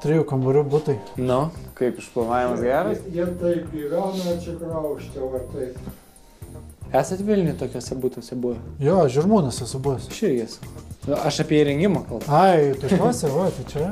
[0.05, 0.99] trijų kambarių būtai.
[1.17, 1.47] Nu.
[1.81, 3.07] Kaip išplanavimas geras?
[3.09, 5.81] Jie taip gyvena, atsikraustė, o taip.
[6.93, 8.61] Esat Vilniuje tokiuose būtuose buvę?
[8.85, 10.13] Jo, žirmūnuose esu buvęs.
[10.13, 10.77] Aš irgi esu.
[11.07, 12.27] Nu, Aš apie įrengimą kalbu.
[12.35, 13.91] Ai, tokiuose, va, tai čia.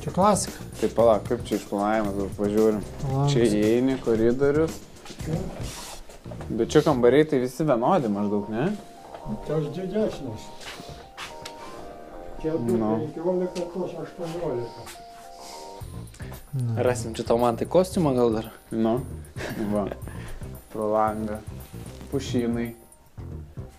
[0.00, 0.64] Čia klasika.
[0.80, 2.82] Tai palauk, kaip čia išplanavimas, dabar pažiūrim.
[3.32, 4.72] Čia įeini koridorius.
[6.48, 8.70] Bet čia kambariai tai visi vienodi maždaug, ne?
[9.48, 10.46] Tas didesnis.
[12.40, 12.90] Čia du Nu.
[13.16, 15.04] 15, tos 18.
[16.76, 18.46] Rasim čia tau man tai kostiumą gal dar.
[18.70, 19.00] Nu.
[19.72, 19.86] Va.
[20.72, 21.40] Pro langą.
[22.12, 22.68] Pušynai.
[22.72, 22.76] Nu,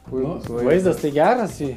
[0.09, 1.57] Puikus vaizdas tai geras.
[1.61, 1.73] Į...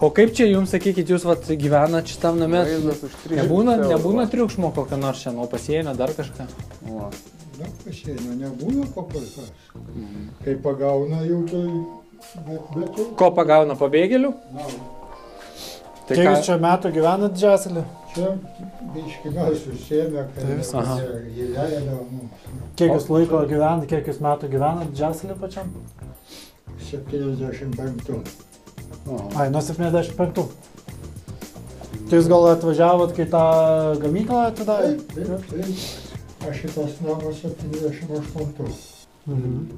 [0.00, 2.62] O kaip čia jums, sakykit, jūs vat, gyvenat šitam name?
[2.64, 6.46] Vaizdas už 300 Nebūna, nebūna triukšmo kokio nors čia, nuo pasienio dar kažką.
[6.88, 7.10] Va.
[7.60, 9.50] Na, pasienio nebūna paprastas.
[10.44, 11.66] Kai pagauna jau tai...
[12.46, 13.06] Bet, bet jau...
[13.20, 14.32] Ko pagauna pabėgėlių?
[14.56, 14.70] Na,
[16.10, 17.82] Tai Kiek jūs čia metų gyvenat Džeselį?
[18.16, 18.30] Čia
[18.96, 20.80] biški mes susėmė, Tai kai viskas.
[20.80, 20.96] Aha.
[21.36, 22.48] jie leido mums
[22.80, 25.70] Kiek jūs laiko gyvenat, kiek jūs metų gyvenat Džeselį pačiam?
[26.88, 28.49] 75.
[29.36, 30.46] Ai, nuo 75.
[32.10, 33.42] Tai jūs gal atvažiavot, kai tą
[34.02, 34.96] gamyklą atidarė?
[35.14, 36.48] Taip, taip, taip.
[36.50, 38.74] Aš šitas namas 78.
[39.30, 39.68] Mhm.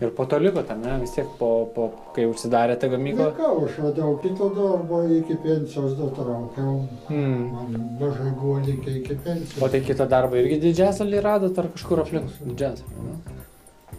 [0.00, 3.26] Ir po to liko ten, ne, vis tiek, po, po, kai užsidarėte gamyklą.
[3.32, 6.76] Likau, aš radau kito darbo, iki pensijos datraukiau.
[7.08, 7.42] Hmm.
[7.52, 9.70] Man mažai buvo likę iki O pensijos.
[9.74, 13.08] tai kitą darbą irgi didžiasalį radot ar kažkur aplink didžiasalį?
[13.08, 13.36] ne?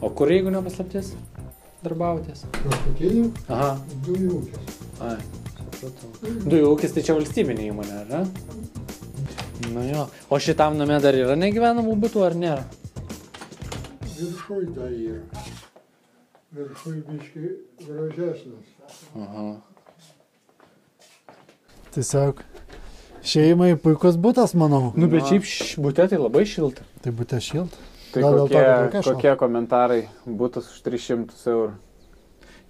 [0.01, 1.13] O kur jeigu nepaslaptis?
[1.81, 2.43] Darbavotės?
[2.61, 3.71] Paskutinių Aha,
[4.05, 4.75] dujų ūkis.
[5.01, 5.15] ai,
[5.57, 6.11] supratau.
[6.51, 8.21] Dujų ūkis tai čia valstybinė įmonė, ar ne?
[9.71, 10.05] Nu jo.
[10.29, 12.63] O šitam name dar yra negyvenamų būtų ar nėra?
[14.13, 15.45] Viršui dar yra.
[16.53, 17.49] Viršui biški
[17.87, 18.71] gražesnis.
[19.17, 19.47] Aha.
[21.95, 22.43] Tiesiog
[23.25, 24.91] šeimai puikus būtas, manau.
[24.95, 25.49] Nu, bet šiaip
[25.81, 26.85] bute tai labai šilta.
[27.01, 27.77] Tai būtų šilt.
[28.11, 31.75] Tai Gal kokie, kokie komentarai būtų už 300 eurų?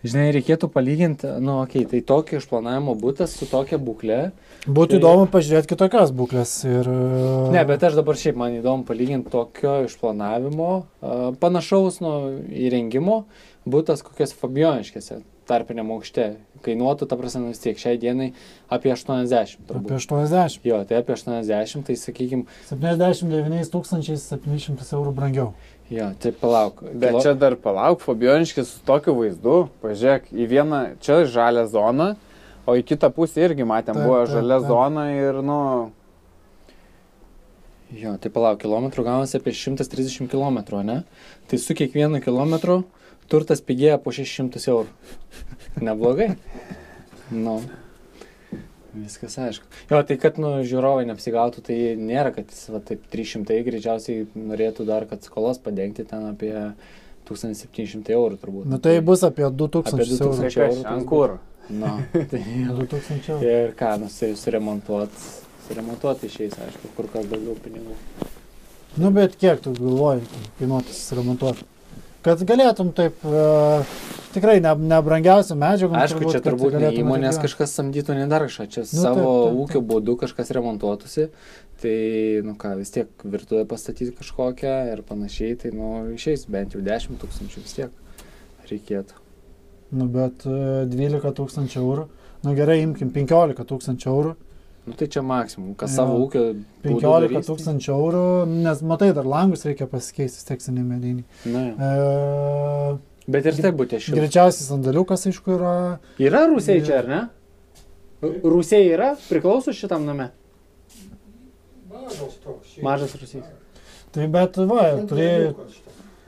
[0.01, 4.31] Žinai, reikėtų palyginti, nu, okei, okay, tai tokio išplanavimo būtas su tokia būklė.
[4.65, 6.53] Būtų Tai- įdomu pažiūrėti kitokias būklės.
[6.65, 6.89] Ir...
[6.89, 12.15] e, Ne, bet aš dabar šiaip man įdomu palyginti tokio išplanavimo, a, panašaus nu,
[12.49, 13.25] įrengimo,
[13.69, 16.31] būtas kokias Fabioniškėse, tarpiniam aukšte.
[16.61, 18.31] Kainuotų, ta prasme, nu, vis tiek šiai dienai
[18.69, 19.61] apie 80.
[19.65, 19.95] Apie Turbūt.
[19.97, 20.65] 80.
[20.69, 25.47] Jo, tai apie 80, tai sakykime, 79 700 eurų brangiau.
[25.91, 26.82] Jo, tai palauk.
[27.04, 32.13] Bet čia dar palauk, Fabioniškis su tokiu vaizdu, pažiūrėk, į vieną čia žalę zoną,
[32.65, 34.69] o į kitą pusę irgi matėm, Taip, buvo taip, žalia taip.
[34.71, 35.60] zona ir, nu,
[37.91, 41.01] Jo, tai palauk, kilometrų gaunasi apie 130 km, ne?
[41.51, 42.77] Tai su kiekvienu kilometru
[43.27, 44.88] turtas pigėja po 600 eurų.
[45.84, 46.30] Neblogai.
[47.36, 47.58] Nu.
[48.91, 49.67] Viskas aišku.
[49.88, 54.86] Jo, tai kad, nu, žiūrovai neapsigautų, tai nėra, kad jis, va, taip 300 greičiausiai norėtų
[54.89, 56.51] dar, kad skolas padengti ten apie
[57.30, 58.67] 1700 eurų turbūt.
[58.67, 60.51] Nu tai bus apie 2000 Apie 2000 eurų.
[60.51, 61.38] tai eurų ant kur?
[61.71, 62.43] Nu, tai,
[62.82, 63.39] 2000 eurų.
[63.47, 65.23] ir ką, nu, tai suremontuot,
[65.69, 67.95] suremontuot išeis, aišku, kur kas daugiau pinigų.
[68.99, 70.25] Nu bet kiek tu galvoji,
[70.60, 71.63] kainuotis remontuoti?
[72.25, 73.45] Kad galėtum taip, e,
[74.36, 75.97] tikrai ne, nebrangiausių medžiagų.
[75.97, 77.45] Aišku, čia kad turbūt ne įmonės atgyvent.
[77.47, 79.62] kažkas samdytų nedarkšą, čia Nu, savo taip, taip, taip.
[79.63, 81.27] ūkio būdu kažkas remontuotųsi,
[81.81, 81.95] tai,
[82.45, 87.17] nu ką, vis tiek virtuvę pastatyti kažkokią ir panašiai, tai, nu, išeis bent jau 10
[87.23, 89.17] tūkstančių vis tiek reikėtų.
[89.97, 92.07] Nu bet e, 12 tūkstančių eurų.
[92.45, 94.38] Nu gerai, imkim 15 tūkstančių eurų.
[94.88, 95.96] Nu, tai čia maksimum, kas Jo.
[96.02, 96.41] savo ūkio
[96.82, 101.26] būdu 15 darys, tai- tūkstančių eurų, nes matai, dar langus reikia pasikeisti, seniai mediniai.
[101.46, 102.98] Na, jo.
[102.98, 104.17] E, bet ir taip būtų šilta.
[104.17, 106.00] greičiausiai sandaliukas, aišku, yra.
[106.17, 107.22] Yra rūsiai čia, ar ne?
[108.22, 110.32] Rūsiai yra, priklauso šitam name.
[111.91, 112.78] Mažas toks.
[112.82, 113.44] Mažas rūsys.
[114.12, 115.54] Tai bet, va, turi,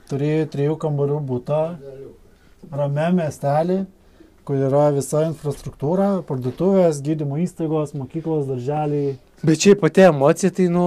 [0.08, 1.60] turi trijų kambarių būtą,
[2.72, 3.86] rame miestelį,
[4.44, 9.16] kur yra visa infrastruktūra, parduotuvės, gydymo įstaigos, mokyklos, darželiai.
[9.44, 10.84] Bet čia pati emocija, tai, nu,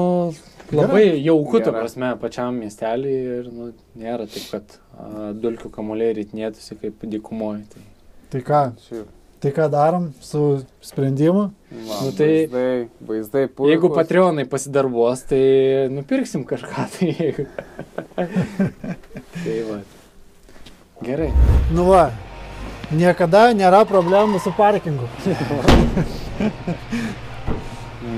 [0.74, 1.82] labai jauku, ta Gera.
[1.84, 7.64] prasme, pačiam miestelį ir, nu, nėra taip, kad a, dulkių kamuoliai rytinėtųsi kaip dykumoje.
[7.74, 7.86] Tai.
[8.34, 10.42] Tai ką, Šiaip, tai ką darom su
[10.84, 11.48] sprendimu?
[11.88, 13.72] va, Nu tai- vaizdai, vaizdai puikus.
[13.74, 15.42] Jeigu Patreonai pasidarbuos, tai
[15.94, 16.88] nupirksim kažką.
[16.98, 17.48] Tai, jeigu...
[19.44, 19.80] tai va.
[21.06, 21.30] Gerai.
[21.74, 22.08] Nu va,
[22.92, 25.08] niekada nėra problemų su parkingu.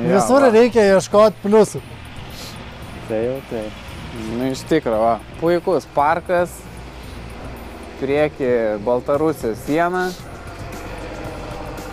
[0.09, 1.81] Visur reikia ieškoti pliusų.
[3.09, 3.63] Tai jau tai.
[4.37, 6.53] Nu, iš tikrųjų, va, puikus parkas,
[7.99, 8.49] prieki
[8.85, 10.07] Baltarusijos siena,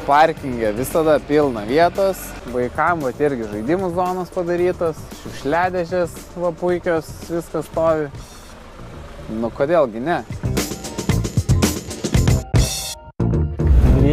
[0.06, 2.20] parkingė visada pilna vietos,
[2.54, 8.10] vaikam va irgi žaidimų zonos padarytos, šiukšliadėžės va puikios, viskas stovi.
[9.40, 10.20] Nu kodėlgi ne?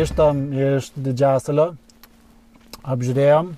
[0.04, 1.78] Grįžtam iš Didžiasalio,
[2.92, 3.54] apžiūrėjom,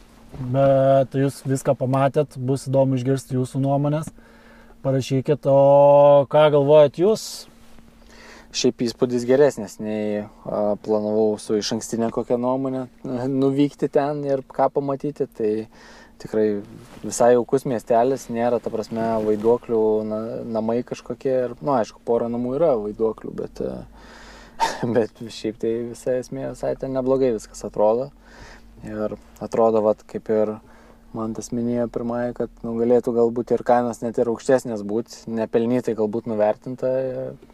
[0.53, 4.11] bet jūs viską pamatėt, bus įdomu išgirsti jūsų nuomonės.
[4.85, 7.23] Parašykit, o ką galvojat jūs?
[8.53, 10.27] Šiaip įspūdis geresnis nei
[10.85, 15.25] planavau su iš ankstinė kokią nuomonę a, nuvykti ten ir ką pamatyti.
[15.25, 15.51] Tai
[16.21, 16.47] tikrai
[17.01, 19.81] visai jaukus miestelis, nėra, ta prasme, vaiduoklių
[20.13, 20.21] na,
[20.59, 21.37] namai kažkokie.
[21.47, 23.81] Ir, na, nu, aišku, pora namų yra vaiduoklių, bet, a,
[24.95, 28.11] bet šiaip tai visai esmė visai ten neblogai viskas atrodo.
[28.85, 30.55] Ir atrodo, vat, kaip ir
[31.15, 35.95] man tas minėjo pirmąją, kad nu, galėtų galbūt ir kainos net ir aukštesnės būti, nepelnytai
[35.97, 36.91] galbūt nuvertinta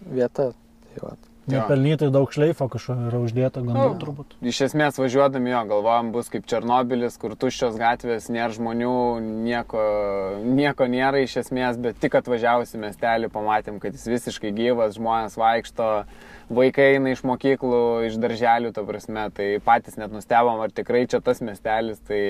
[0.02, 0.52] vieta.
[0.92, 1.31] Tai vat.
[1.50, 4.36] Nepelnytai daug šleifo kažko yra uždėta, gan Nu, daug turbūt.
[4.46, 8.96] Iš esmės važiuodami jo, galvojam, bus kaip Černobilis, kur tuščios gatvės, nėra žmonių,
[9.48, 9.86] nieko,
[10.46, 15.90] nieko nėra iš esmės, bet tik atvažiavusi miestelį pamatėm, kad jis visiškai gyvas, žmonės vaikšto,
[16.52, 21.22] vaikai eina iš mokyklų, iš darželių, ta prasme, tai patys net nustebom, ar tikrai čia
[21.24, 22.22] tas miestelis, tai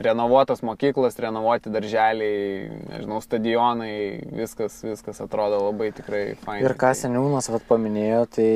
[0.00, 3.92] renovuotos mokyklos, renovuoti darželiai, nežinau, stadionai,
[4.40, 6.64] viskas, viskas atrodo labai tikrai fainai.
[6.64, 8.49] Ir ką seniūnas vat, paminėjo, tai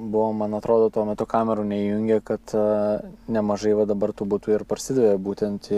[0.00, 2.66] buvo, man atrodo, tuo metu kamerų neįjungė, kad a,
[3.30, 5.70] nemažai va dabar tų būtų ir prasidavė būtent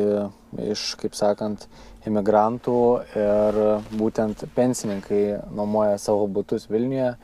[0.72, 1.66] iš, kaip sakant,
[2.08, 2.82] imigrantų
[3.18, 3.62] ir
[3.94, 5.24] būtent pensininkai
[5.54, 7.16] nuomoja savo būtus Vilniuje, a,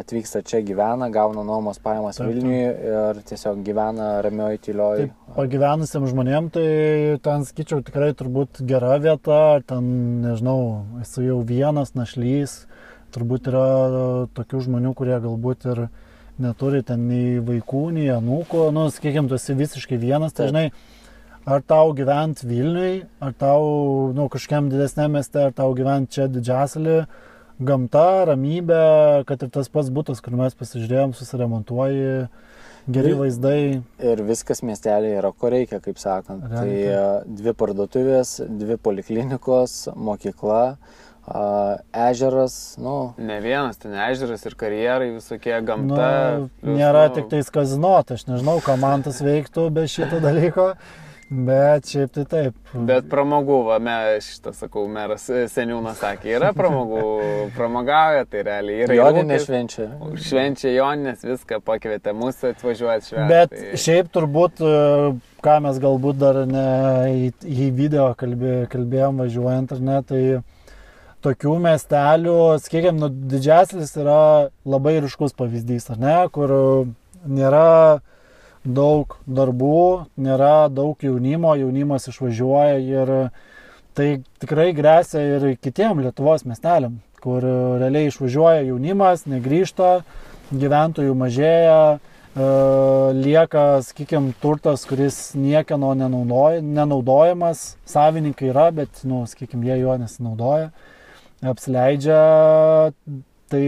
[0.00, 2.36] atvyksta čia gyvena, gauna nuomos pajamas Taip, taip.
[2.38, 5.10] Vilniuje ir tiesiog gyvena ramioj, tylioj.
[5.36, 6.66] Pagyvenusiam žmonėm, tai
[7.22, 9.92] ten, skaičiau, tikrai turbūt gera vieta, ten,
[10.24, 10.60] nežinau,
[11.04, 12.64] esu jau vienas našlys,
[13.14, 13.64] turbūt yra
[14.36, 15.84] tokių žmonių, kurie galbūt ir
[16.40, 20.66] neturi ten nei vaikų, nei anūkų, nu, sakykime, tu esi visiškai vienas, tai žinai,
[21.48, 23.64] ar tau gyventi Vilniui, ar tau,
[24.16, 27.02] nu, kažkiam didesnėme mieste, ar tau gyventi čia didžiasalį,
[27.60, 28.84] gamta, ramybė,
[29.28, 32.14] kad ir tas pats būtas, kur mes pasižiūrėjom, susiremontuoji,
[32.90, 33.60] geri vaizdai.
[34.00, 36.46] Ir viskas miestelėje yra, ko reikia, kaip sakant.
[36.48, 37.04] Realiai Tai a,
[37.40, 40.62] dvi parduotuvės, dvi poliklinikos, mokykla,
[41.92, 46.08] ežeras, nu, Ne vienas, ten ežeras ir karjerai, visokie Nu, gamta.
[46.60, 50.18] plius, nėra nu, tik tais kazino, tai aš nežinau, ką man tas veiktų be šito
[50.22, 50.74] dalyko,
[51.30, 52.56] bet šiaip tai taip.
[52.74, 53.94] Bet pramogų, va, me,
[54.26, 57.02] šitą sakau, meras e, seniūnas sakė, yra pramogų,
[57.58, 58.98] pramogauja, tai realiai yra.
[58.98, 59.88] joninė švenčia.
[60.18, 63.28] Švenčia Joninės, viską pakvietė mūsų atvažiuoti švęsti.
[63.30, 63.74] Bet tai...
[63.86, 65.12] šiaip turbūt, e,
[65.46, 66.70] ką mes galbūt dar ne
[67.14, 70.22] į, į video kalbė, kalbėjom važiuojant ar ne, tai
[71.24, 76.54] tokių miestelių, sakykime, nu, didžiaslis yra labai ryškus pavyzdys, ar ne, kur
[77.28, 78.00] nėra
[78.64, 83.14] daug darbų, nėra daug jaunimo, jaunimas išvažiuoja ir
[83.96, 84.08] tai
[84.40, 90.00] tikrai grėsia ir kitiem Lietuvos miesteliam, kur realiai išvažiuoja jaunimas, negrįžta,
[90.50, 92.46] gyventojų mažėja, e,
[93.16, 100.70] lieka, sakykime, turtas, kuris niekieno nenaudoja, nenaudojamas, savininkai yra, bet, nu, sakykime, jie jo nesinaudoja,
[101.42, 102.92] apsileidžia,
[103.50, 103.62] tai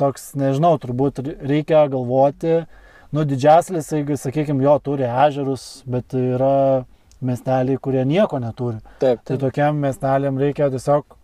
[0.00, 2.62] toks, nežinau, turbūt reikia galvoti,
[3.12, 6.84] nu, didžiaslis, jeigu, sakykime, jo turi ežerus, bet yra
[7.22, 8.80] miesteliai, kurie nieko neturi.
[8.98, 9.42] Taip, Tai taip.
[9.44, 11.18] tokiam miesteliam reikia tiesiog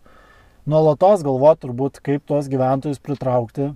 [0.69, 3.71] nuolatos galvoti turbūt, kaip tuos gyventojus pritraukti,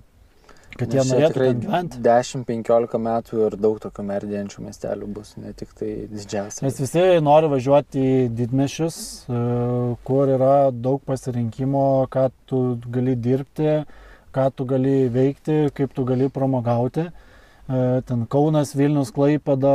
[0.78, 2.00] kad jie Nes čia norėtų tikrai gyventi.
[2.04, 6.62] 10-15 metų ir daug tokių merdėjančių miestelių bus, ne tik tai didžiausias.
[6.66, 9.42] Nes visi nori važiuoti į didmešius, e,
[10.06, 11.84] kur yra daug pasirinkimo,
[12.14, 13.84] ką tu gali dirbti,
[14.34, 17.08] ką tu gali veikti, kaip tu gali pramogauti.
[17.10, 17.32] E,
[17.66, 19.72] Ten Kaunas, Vilnius, Klaipada,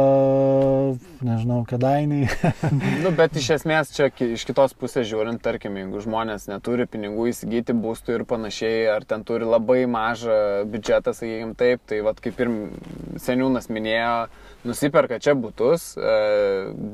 [1.25, 2.27] nežinau, Kedainiai.
[3.03, 7.73] Nu, bet iš esmės čia iš kitos pusės žiūrint, tarkim, jeigu žmonės neturi pinigų įsigyti
[7.73, 12.53] būstų ir panašiai, ar ten turi labai mažą biudžetą, sakykime taip, tai vad kaip ir
[13.25, 14.29] seniūnas minėjo,
[14.67, 16.13] nusiperka čia būtus, e,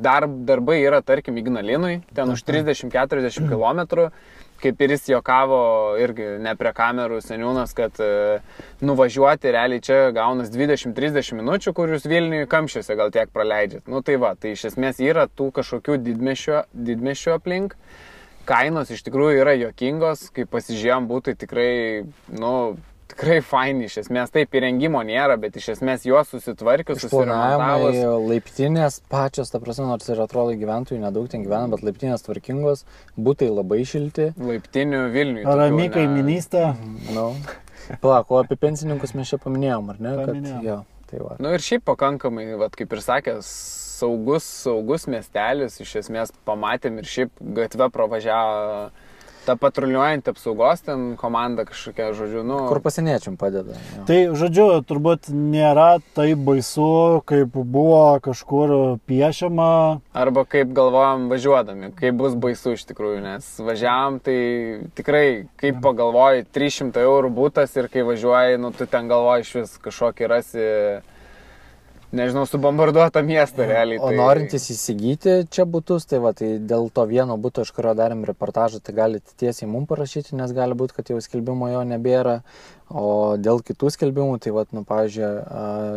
[0.03, 4.09] dar, darbai yra, tarkim, Ignalinui, ten už 30-40 km.
[4.55, 5.57] Kaip ir jis jokavo
[5.99, 8.39] irgi ne prie kamerų seniūnas, kad e,
[8.85, 13.83] nuvažiuoti realiai čia gaunas 20-30 minučių, kur jūs Vilniuje kamščiuose gal tiek praleidžiat.
[13.91, 17.75] Nu tai va, tai iš esmės yra tų kažkokių didmešio, didmešio aplink.
[18.47, 21.71] Kainos iš tikrųjų yra jokingos, kai pasižiūrėjom būtų tikrai,
[22.39, 22.55] nu,
[23.11, 24.31] tikrai faini iš esmės.
[24.33, 27.99] Taip, įrengimo nėra, bet iš esmės juos susitvarkius, susiremontavus.
[28.31, 32.85] laiptinės pačios, ta prasme, nors ir atrodo gyventojų nedaug ten gyvena, bet laiptinės tvarkingos,
[33.17, 34.31] būtai labai šilti.
[34.39, 35.45] Laiptinių Vilniuje.
[35.45, 36.67] Rami kaiminystė.
[37.15, 37.31] Nu.
[38.01, 40.13] Palauk, o apie pensininkus mes čia paminėjom, ar ne?
[40.17, 40.61] Paminėjom.
[40.61, 40.77] Kad, jo,
[41.11, 41.35] tai va.
[41.37, 46.97] Na nu, ir šiaip pakankamai, vat, kaip ir sakė, saugus, saugus miestelis, iš esmės pamatėm
[47.01, 48.89] ir šiaip gatve pravažiavo
[49.45, 52.59] ta patruliuojant apsaugos ten komanda kažkokia, žodžiu, nu.
[52.69, 53.77] Kur pasieniečiam padeda.
[53.95, 54.05] Jo.
[54.09, 58.75] Tai, žodžiu, turbūt nėra taip baisu, kaip buvo kažkur
[59.07, 59.69] piešiama.
[60.17, 64.37] Arba kaip galvojam važiuodami, kaip bus baisu iš tikrųjų, nes važiavam, tai
[64.97, 65.25] tikrai,
[65.61, 70.31] kaip pagalvoji, 300 eurų būtas ir kai važiuoji, nu tu ten galvoji iš vis kažkokį
[70.31, 70.69] rasi,
[72.17, 73.99] nežinau, subombarduotą miestą realiai.
[73.99, 74.19] O tai...
[74.19, 78.81] norintys įsigyti čia būtus, tai va, tai dėl to vieno būto, iš kurio darėm reportažą,
[78.83, 82.39] tai galite tiesiai mums parašyti, nes gali būti, kad jau skelbimo jo nebėra.
[82.85, 85.29] O dėl kitų skelbimų, tai va, nu, pavyzdžiui,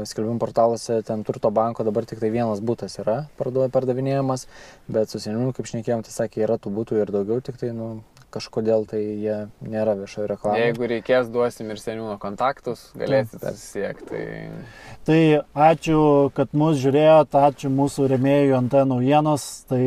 [0.08, 4.46] skelbimų portaluose ten turto banko dabar tik tai vienas būtas yra pardavinėjamas,
[4.88, 7.98] bet su seniūnu, kaip šnekėjom, tai sakė, yra tų būtų ir daugiau, tik tai, nu,
[8.34, 10.66] kažkodėl tai jie nėra viešojo reklamoje.
[10.66, 13.56] Jeigu reikės, duosim ir seniūno kontaktus, galėsit Taip.
[13.56, 14.08] susisiekti.
[14.12, 19.44] Tai Tai ačiū, kad mus žiūrėjote, ačiū mūsų remėjų ant naujienos.
[19.70, 19.80] Tai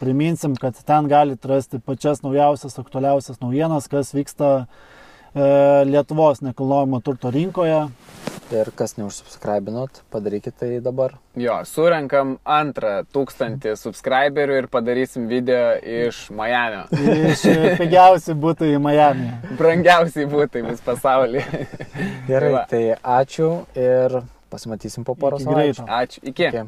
[0.00, 4.64] priminsim, kad ten galite rasti pačias naujausias, aktualiausias naujienas, kas vyksta
[5.88, 7.86] Lietuvos nekilnojamo turto rinkoje.
[8.48, 11.12] Ir kas neužsubscribinot, padarykite tai dabar.
[11.36, 16.86] Jo, surenkam antrą tūkstantį subscriberių ir padarysim video iš Miami.
[17.34, 17.44] Iš
[17.76, 19.28] pigiausių būtų į Miami.
[19.60, 21.44] Brangiausiai būtai bus pasaulyje.
[22.30, 22.64] Gerai, va.
[22.72, 25.84] tai ačiū ir pasimatysim po poros savaičių.
[25.84, 26.24] Ačiū.
[26.32, 26.48] Iki.
[26.48, 26.66] Iki.